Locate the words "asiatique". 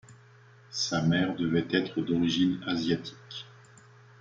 2.65-3.45